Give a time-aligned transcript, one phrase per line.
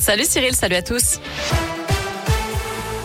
[0.00, 1.18] Salut Cyril, salut à tous.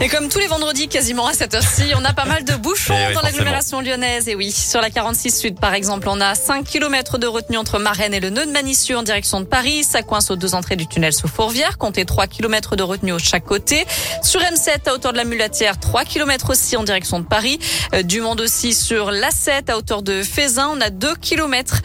[0.01, 2.93] Et comme tous les vendredis, quasiment à cette heure-ci, on a pas mal de bouchons
[2.93, 4.27] Eh oui, dans l'agglomération lyonnaise.
[4.27, 7.79] Et oui, sur la 46 Sud, par exemple, on a 5 km de retenue entre
[7.79, 9.85] Marennes et le nœud de Manicieux en direction de Paris.
[9.85, 11.77] Ça coince aux deux entrées du tunnel sous Fourvière.
[11.77, 13.85] Comptez 3 km de retenue de chaque côté.
[14.21, 17.57] Sur M7, à hauteur de la Mulatière, 3 km aussi en direction de Paris.
[17.93, 20.69] Euh, Du monde aussi sur l'A7, à hauteur de Fézin.
[20.73, 21.77] On a 2 km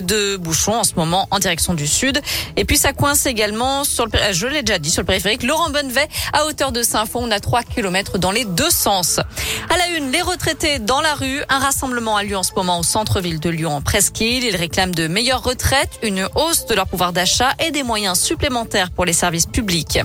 [0.00, 2.20] de bouchons en ce moment en direction du sud.
[2.56, 5.42] Et puis ça coince également sur le, euh, je l'ai déjà dit, sur le périphérique
[5.42, 7.20] Laurent Bonnevet à hauteur de Saint-Fond.
[7.22, 9.20] On a 3 km dans les deux sens.
[9.70, 11.42] À la une, les retraités dans la rue.
[11.48, 14.44] Un rassemblement a lieu en ce moment au centre-ville de Lyon en Presqu'île.
[14.44, 18.90] Ils réclament de meilleures retraites, une hausse de leur pouvoir d'achat et des moyens supplémentaires
[18.90, 19.98] pour les services publics.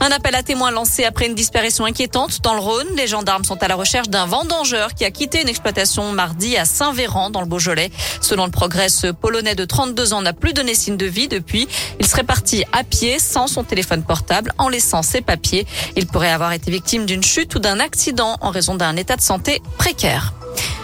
[0.00, 2.86] Un appel à témoins lancé après une disparition inquiétante dans le Rhône.
[2.96, 6.64] Les gendarmes sont à la recherche d'un vendangeur qui a quitté une exploitation mardi à
[6.64, 7.90] Saint-Véran dans le Beaujolais.
[8.20, 11.68] Selon le progrès, ce Polonais de 32 ans n'a plus donné signe de vie depuis.
[12.00, 15.66] Il serait parti à pied sans son téléphone portable en laissant ses papiers.
[15.96, 19.22] Il pourrait avoir été victime d'une chute ou d'un accident en raison d'un état de
[19.22, 20.34] santé précaire.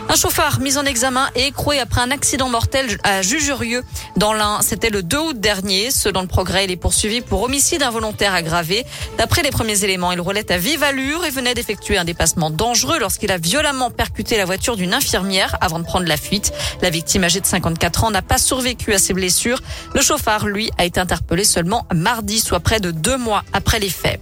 [0.08, 3.82] Un chauffard mis en examen et écroué après un accident mortel à Jujurieux
[4.16, 4.58] dans l'Ain.
[4.60, 5.90] C'était le 2 août dernier.
[5.90, 8.84] Selon le progrès, il est poursuivi pour homicide involontaire aggravé.
[9.16, 12.98] D'après les premiers éléments, il roulait à vive allure et venait d'effectuer un dépassement dangereux
[12.98, 16.52] lorsqu'il a violemment percuté la voiture d'une infirmière avant de prendre la fuite.
[16.82, 19.60] La victime âgée de 54 ans n'a pas survécu à ses blessures.
[19.94, 23.90] Le chauffard, lui, a été interpellé seulement mardi, soit près de deux mois après les
[23.90, 24.20] faits.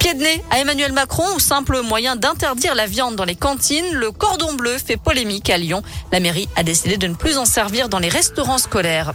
[0.00, 0.14] Pied
[0.50, 4.78] à Emmanuel Macron ou simple moyen d'interdire la viande dans les cantines, le cordon bleu
[4.78, 5.82] fait polémique à Lyon.
[6.10, 9.12] La mairie a décidé de ne plus en servir dans les restaurants scolaires.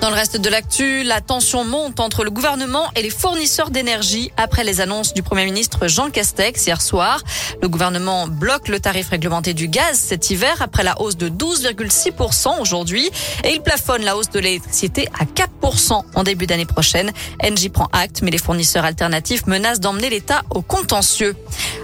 [0.00, 4.32] Dans le reste de l'actu, la tension monte entre le gouvernement et les fournisseurs d'énergie
[4.38, 7.20] après les annonces du Premier ministre Jean Castex hier soir.
[7.60, 12.60] Le gouvernement bloque le tarif réglementé du gaz cet hiver après la hausse de 12,6%
[12.62, 13.10] aujourd'hui
[13.44, 17.12] et il plafonne la hausse de l'électricité à 4% en début d'année prochaine.
[17.44, 21.36] Engie prend acte, mais les fournisseurs alternatifs menacent d'emmener l'État au contentieux.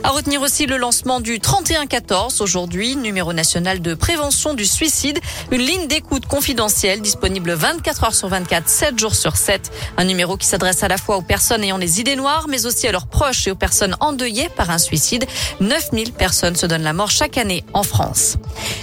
[0.04, 5.18] À retenir aussi le lancement du 3114 aujourd'hui, numéro national de prévention du suicide,
[5.50, 9.70] une ligne d'écoute confidentielle disponible 24 heures sur 24, 7 jours sur 7.
[9.96, 12.86] Un numéro qui s'adresse à la fois aux personnes ayant les idées noires, mais aussi
[12.86, 15.26] à leurs proches et aux personnes endeuillées par un suicide.
[15.60, 18.36] 9000 personnes se donnent la mort chaque année en France.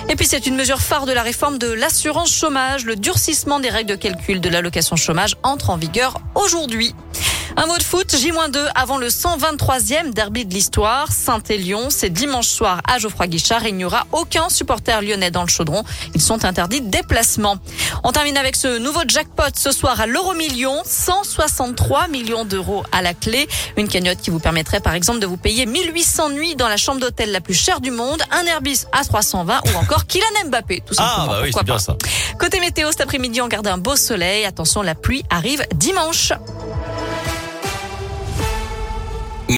[0.10, 2.86] Et puis c'est une mesure phare de la réforme de l'assurance chômage.
[2.86, 6.94] Le durcissement des règles de calcul de l'allocation chômage entre en vigueur aujourd'hui.
[7.56, 11.12] Un mot de foot, J-2 avant le 123e derby de l'histoire.
[11.12, 13.66] Saint-Élion, c'est dimanche soir à Geoffroy Guichard.
[13.66, 15.84] Il n'y aura aucun supporter lyonnais dans le chaudron.
[16.16, 17.58] Ils sont interdits de déplacement.
[18.04, 20.82] On termine avec ce nouveau jackpot ce soir à l'euro million.
[20.84, 23.48] 163 millions d'euros à la clé.
[23.78, 27.00] Une cagnotte qui vous permettrait par exemple de vous payer 1800 nuits dans la chambre
[27.00, 30.94] d'hôtel la plus chère du monde, un Airbus à 320 ou encore Kylian Mbappé, tout
[30.94, 31.24] simplement.
[31.24, 31.96] Ah bah oui, c'est bien ça.
[32.40, 34.46] Côté météo, cet après-midi, on garde un beau soleil.
[34.46, 36.34] Attention, la pluie arrive dimanche.